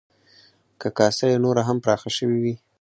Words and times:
که 0.79 0.87
کاسه 0.97 1.25
یې 1.31 1.37
نوره 1.43 1.61
هم 1.67 1.77
پراخه 1.83 2.09
شوې 2.17 2.37
وی، 2.43 2.55